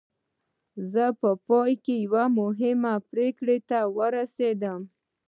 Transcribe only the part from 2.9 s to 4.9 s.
پرېکړې ته ورسېدم